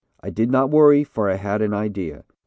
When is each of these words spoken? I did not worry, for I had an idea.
I 0.19 0.31
did 0.31 0.49
not 0.49 0.71
worry, 0.71 1.03
for 1.03 1.29
I 1.29 1.35
had 1.35 1.61
an 1.61 1.75
idea. 1.75 2.23